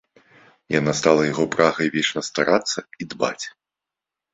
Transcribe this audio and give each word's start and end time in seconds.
Яна 0.79 0.91
стала 1.01 1.21
яго 1.31 1.45
прагай 1.57 1.87
вечна 1.99 2.21
старацца 2.31 2.79
і 2.87 3.03
дбаць. 3.15 3.41